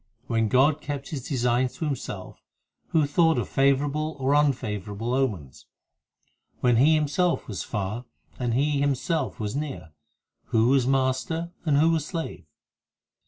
When 0.25 0.47
God 0.47 0.81
kept 0.81 1.09
His 1.09 1.27
designs 1.27 1.75
to 1.75 1.85
Himself, 1.85 2.41
Who 2.87 3.05
thought 3.05 3.37
of 3.37 3.47
favourable 3.47 4.15
or 4.19 4.33
unfavourable 4.33 5.13
omens? 5.13 5.67
When 6.59 6.77
He 6.77 6.95
Himself 6.95 7.47
was 7.47 7.61
far 7.61 8.05
and 8.39 8.55
He 8.55 8.79
Himself 8.81 9.39
was 9.39 9.55
near, 9.55 9.91
Who 10.45 10.69
was 10.69 10.87
Master 10.87 11.51
and 11.65 11.77
who 11.77 11.91
was 11.91 12.03
slave 12.07 12.47